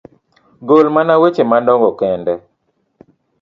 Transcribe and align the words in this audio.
gol 0.67 0.85
mana 0.95 1.13
weche 1.21 1.43
madongo 1.51 1.89
kende. 1.99 2.33